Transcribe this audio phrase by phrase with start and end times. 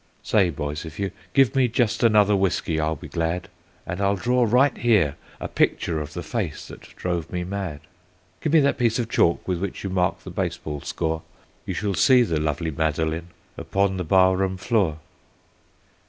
[0.23, 3.49] "Say, boys, if you give me just another whiskey I'll be glad,
[3.85, 7.81] And I'll draw right here a picture of the face that drove me mad.
[8.41, 11.21] Give me that piece of chalk with which you mark the baseball score
[11.67, 13.27] You shall see the lovely Madeline
[13.59, 14.97] upon the barroon floor."